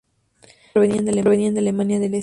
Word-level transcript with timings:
Ambos 0.03 0.71
provenían 0.73 1.05
de 1.53 1.59
Alemania 1.59 1.99
del 1.99 2.05
Este. 2.15 2.19